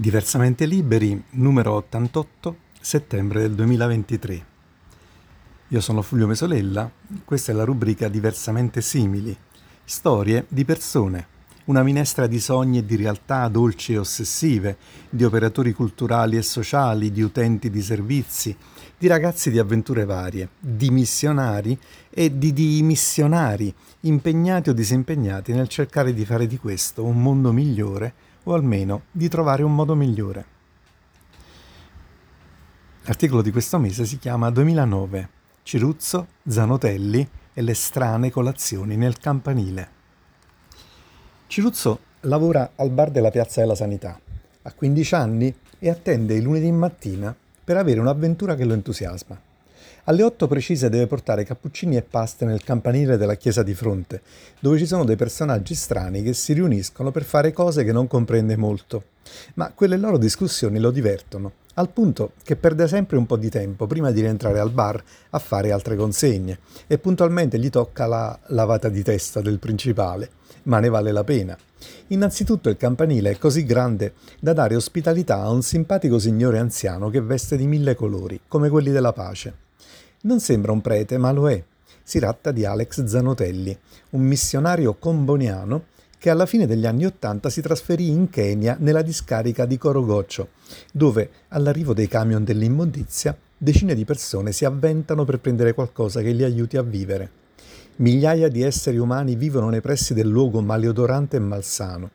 [0.00, 4.44] Diversamente Liberi, numero 88, settembre del 2023.
[5.68, 6.90] Io sono Fulvio Mesolella,
[7.22, 9.36] questa è la rubrica Diversamente Simili,
[9.84, 11.26] storie di persone,
[11.64, 14.78] una minestra di sogni e di realtà dolci e ossessive,
[15.10, 18.56] di operatori culturali e sociali, di utenti di servizi,
[18.96, 21.78] di ragazzi di avventure varie, di missionari
[22.08, 23.70] e di dimissionari,
[24.00, 29.28] impegnati o disimpegnati nel cercare di fare di questo un mondo migliore o almeno di
[29.28, 30.58] trovare un modo migliore.
[33.04, 35.28] L'articolo di questo mese si chiama 2009
[35.62, 39.88] Ciruzzo, Zanotelli e le strane colazioni nel campanile.
[41.46, 44.18] Ciruzzo lavora al bar della Piazza della Sanità.
[44.62, 49.49] Ha 15 anni e attende il lunedì mattina per avere un'avventura che lo entusiasma.
[50.04, 54.22] Alle 8 precise deve portare cappuccini e paste nel campanile della chiesa di fronte,
[54.58, 58.56] dove ci sono dei personaggi strani che si riuniscono per fare cose che non comprende
[58.56, 59.04] molto.
[59.54, 63.86] Ma quelle loro discussioni lo divertono, al punto che perde sempre un po' di tempo
[63.86, 68.88] prima di rientrare al bar a fare altre consegne e puntualmente gli tocca la lavata
[68.88, 70.30] di testa del principale,
[70.64, 71.56] ma ne vale la pena.
[72.08, 77.20] Innanzitutto il campanile è così grande da dare ospitalità a un simpatico signore anziano che
[77.20, 79.68] veste di mille colori, come quelli della pace.
[80.22, 81.62] Non sembra un prete, ma lo è.
[82.02, 83.76] Si tratta di Alex Zanotelli,
[84.10, 85.84] un missionario comboniano
[86.18, 90.48] che alla fine degli anni Ottanta si trasferì in Kenya nella discarica di Korogoccio,
[90.92, 96.44] dove all'arrivo dei camion dell'immondizia decine di persone si avventano per prendere qualcosa che li
[96.44, 97.30] aiuti a vivere.
[97.96, 102.10] Migliaia di esseri umani vivono nei pressi del luogo maleodorante e malsano.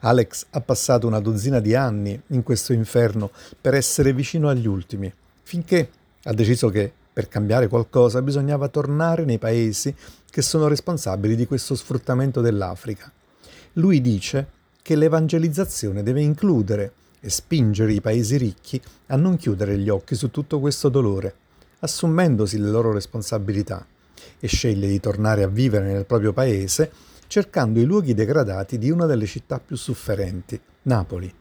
[0.00, 5.12] Alex ha passato una dozzina di anni in questo inferno per essere vicino agli ultimi,
[5.42, 5.90] finché
[6.22, 9.94] ha deciso che per cambiare qualcosa bisognava tornare nei paesi
[10.30, 13.10] che sono responsabili di questo sfruttamento dell'Africa.
[13.74, 19.88] Lui dice che l'evangelizzazione deve includere e spingere i paesi ricchi a non chiudere gli
[19.88, 21.34] occhi su tutto questo dolore,
[21.80, 23.86] assumendosi le loro responsabilità,
[24.38, 26.90] e sceglie di tornare a vivere nel proprio paese
[27.26, 31.32] cercando i luoghi degradati di una delle città più sofferenti, Napoli.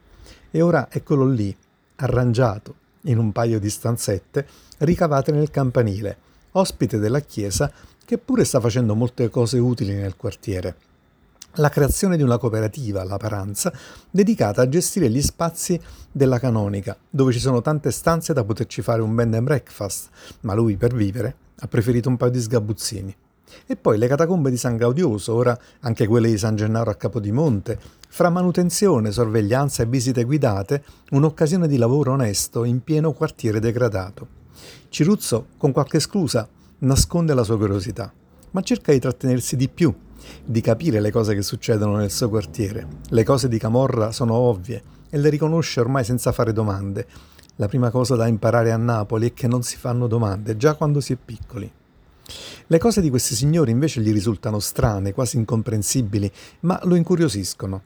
[0.51, 1.55] E ora eccolo lì,
[1.95, 4.45] arrangiato, in un paio di stanzette
[4.79, 6.17] ricavate nel campanile,
[6.51, 7.71] ospite della chiesa
[8.05, 10.75] che pure sta facendo molte cose utili nel quartiere.
[11.53, 13.73] La creazione di una cooperativa, la Paranza,
[14.09, 15.79] dedicata a gestire gli spazi
[16.11, 20.09] della canonica, dove ci sono tante stanze da poterci fare un bed and breakfast,
[20.41, 23.15] ma lui per vivere ha preferito un paio di sgabuzzini.
[23.65, 27.79] E poi le catacombe di San Gaudioso, ora anche quelle di San Gennaro a Capodimonte,
[28.07, 34.37] fra manutenzione, sorveglianza e visite guidate, un'occasione di lavoro onesto in pieno quartiere degradato.
[34.89, 36.47] Ciruzzo, con qualche scusa,
[36.79, 38.11] nasconde la sua curiosità,
[38.51, 39.93] ma cerca di trattenersi di più,
[40.43, 42.87] di capire le cose che succedono nel suo quartiere.
[43.09, 47.07] Le cose di Camorra sono ovvie e le riconosce ormai senza fare domande.
[47.55, 51.01] La prima cosa da imparare a Napoli è che non si fanno domande, già quando
[51.01, 51.71] si è piccoli.
[52.67, 56.31] Le cose di questi signori invece gli risultano strane, quasi incomprensibili,
[56.61, 57.83] ma lo incuriosiscono.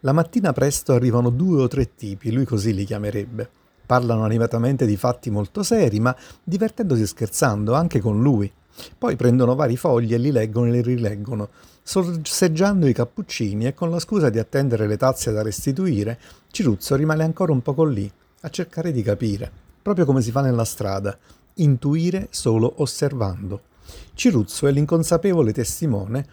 [0.00, 3.48] La mattina presto arrivano due o tre tipi, lui così li chiamerebbe.
[3.86, 8.50] Parlano animatamente di fatti molto seri, ma divertendosi e scherzando anche con lui.
[8.98, 11.48] Poi prendono vari fogli e li leggono e li rileggono,
[11.82, 16.18] sorseggiando i cappuccini e con la scusa di attendere le tazze da restituire,
[16.50, 20.64] Ciruzzo rimane ancora un poco lì, a cercare di capire, proprio come si fa nella
[20.64, 21.16] strada,
[21.54, 23.72] intuire solo osservando.
[24.14, 26.26] Ciruzzo è l'inconsapevole testimone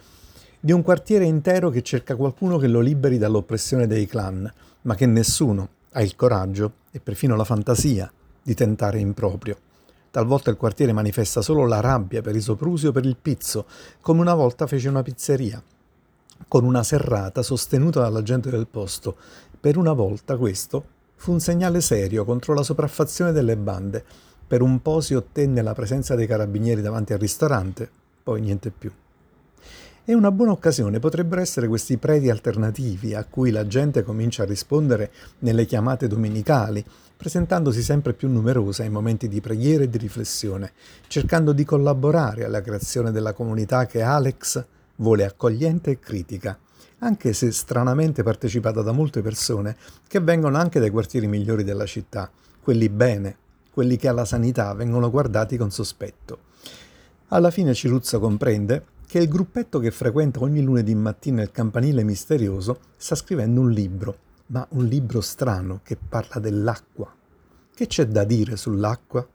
[0.60, 4.52] di un quartiere intero che cerca qualcuno che lo liberi dall'oppressione dei clan,
[4.84, 8.12] ma che nessuno ha il coraggio e perfino la fantasia
[8.44, 9.58] di tentare in proprio.
[10.12, 13.66] Talvolta il quartiere manifesta solo la rabbia per i soprusi o per il pizzo,
[14.02, 15.62] come una volta fece una pizzeria,
[16.48, 19.16] con una serrata sostenuta dalla gente del posto.
[19.60, 20.84] Per una volta questo
[21.16, 24.04] fu un segnale serio contro la sopraffazione delle bande
[24.52, 27.90] per un po' si ottenne la presenza dei carabinieri davanti al ristorante,
[28.22, 28.92] poi niente più.
[30.04, 34.46] E una buona occasione potrebbero essere questi preti alternativi a cui la gente comincia a
[34.46, 36.84] rispondere nelle chiamate domenicali,
[37.16, 40.74] presentandosi sempre più numerosa in momenti di preghiera e di riflessione,
[41.08, 44.62] cercando di collaborare alla creazione della comunità che Alex
[44.97, 46.59] vuole accogliente e critica,
[47.00, 49.78] anche se stranamente partecipata da molte persone
[50.09, 52.30] che vengono anche dai quartieri migliori della città,
[52.62, 53.38] quelli bene,
[53.72, 56.50] quelli che alla sanità vengono guardati con sospetto.
[57.29, 62.79] Alla fine Ciruzzo comprende che il gruppetto che frequenta ogni lunedì mattina il campanile misterioso
[62.97, 67.14] sta scrivendo un libro, ma un libro strano che parla dell'acqua.
[67.73, 69.28] Che c'è da dire sull'acqua?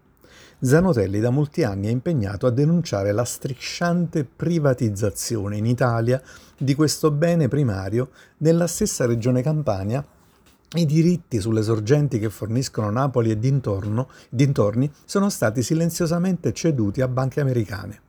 [0.59, 6.23] Zanotelli da molti anni è impegnato a denunciare la strisciante privatizzazione in Italia
[6.57, 10.03] di questo bene primario nella stessa regione Campania
[10.75, 17.09] i diritti sulle sorgenti che forniscono Napoli e dintorno, dintorni sono stati silenziosamente ceduti a
[17.09, 18.01] banche americane.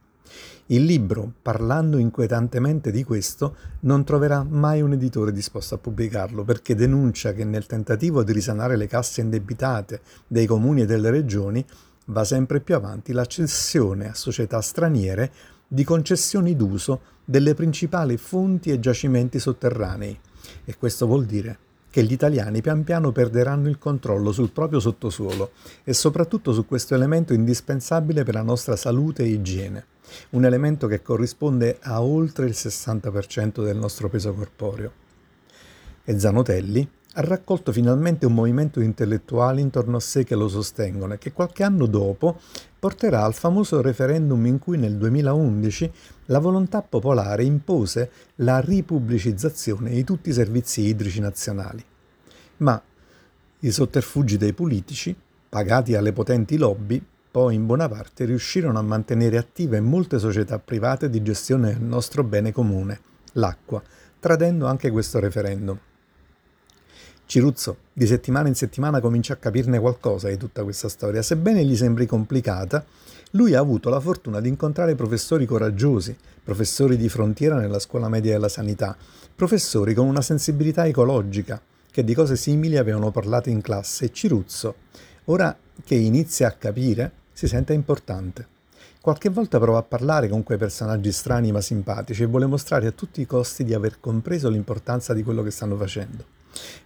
[0.70, 6.76] Il libro, parlando inquietantemente di questo, non troverà mai un editore disposto a pubblicarlo perché
[6.76, 11.66] denuncia che nel tentativo di risanare le casse indebitate dei comuni e delle regioni
[12.06, 15.32] va sempre più avanti la cessione a società straniere
[15.68, 20.20] di concessioni d'uso delle principali fonti e giacimenti sotterranei.
[20.66, 25.52] E questo vuol dire che gli italiani pian piano perderanno il controllo sul proprio sottosuolo
[25.84, 29.86] e soprattutto su questo elemento indispensabile per la nostra salute e igiene,
[30.32, 34.92] un elemento che corrisponde a oltre il 60% del nostro peso corporeo.
[36.04, 41.16] E Zanotelli ha raccolto finalmente un movimento di intellettuali intorno a sé che lo sostengono
[41.16, 42.40] e che qualche anno dopo
[42.80, 45.92] porterà al famoso referendum in cui nel 2011
[46.26, 51.84] la volontà popolare impose la ripubblicizzazione di tutti i servizi idrici nazionali.
[52.58, 52.82] Ma
[53.60, 55.16] i sotterfugi dei politici,
[55.50, 61.10] pagati alle potenti lobby, poi in buona parte riuscirono a mantenere attive molte società private
[61.10, 63.00] di gestione del nostro bene comune,
[63.34, 63.82] l'acqua,
[64.20, 65.78] tradendo anche questo referendum.
[67.28, 71.22] Ciruzzo, di settimana in settimana comincia a capirne qualcosa di tutta questa storia.
[71.22, 72.86] Sebbene gli sembri complicata,
[73.32, 78.32] lui ha avuto la fortuna di incontrare professori coraggiosi, professori di frontiera nella scuola media
[78.32, 78.96] della sanità,
[79.36, 84.76] professori con una sensibilità ecologica, che di cose simili avevano parlato in classe Ciruzzo,
[85.26, 85.54] ora
[85.84, 88.48] che inizia a capire, si sente importante.
[89.02, 92.92] Qualche volta prova a parlare con quei personaggi strani ma simpatici e vuole mostrare a
[92.92, 96.37] tutti i costi di aver compreso l'importanza di quello che stanno facendo.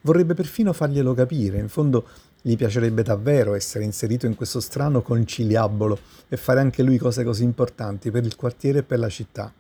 [0.02, 2.08] Vorrebbe perfino farglielo capire, in fondo
[2.42, 7.44] gli piacerebbe davvero essere inserito in questo strano conciliabolo e fare anche lui cose così
[7.44, 9.54] importanti per il quartiere e per la città.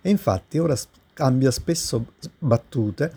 [0.00, 0.76] E infatti ora
[1.12, 3.12] cambia spesso battute,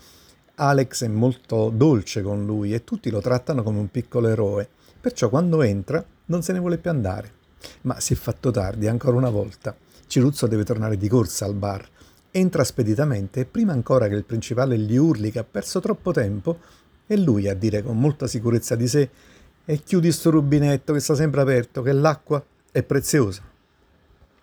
[0.56, 4.68] Alex è molto dolce con lui e tutti lo trattano come un piccolo eroe,
[5.00, 7.40] perciò quando entra non se ne vuole più andare.
[7.82, 9.74] Ma si è fatto tardi ancora una volta.
[10.06, 11.88] Ciruzzo deve tornare di corsa al bar
[12.34, 16.58] Entra speditamente e prima ancora che il principale gli urli che ha perso troppo tempo,
[17.06, 19.10] è lui a dire con molta sicurezza di sé
[19.66, 23.51] e chiudi sto rubinetto che sta sempre aperto, che l'acqua è preziosa.